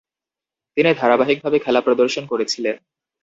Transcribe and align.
তিনি 0.77 0.89
ধারাবাহিকভাবে 0.93 1.57
খেলা 1.59 1.81
প্রদর্শন 1.81 2.23
করেছিলেন। 2.25 2.75